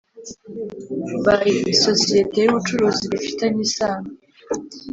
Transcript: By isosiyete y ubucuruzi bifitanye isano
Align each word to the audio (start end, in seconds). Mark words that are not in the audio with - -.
By 1.25 1.43
isosiyete 1.73 2.37
y 2.41 2.49
ubucuruzi 2.51 3.03
bifitanye 3.11 3.59
isano 3.67 4.09